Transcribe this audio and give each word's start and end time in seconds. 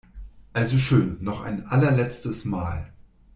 Also 0.53 0.79
schön, 0.79 1.17
noch 1.23 1.41
ein 1.41 1.67
allerletztes 1.67 2.43
Mal! 2.45 2.91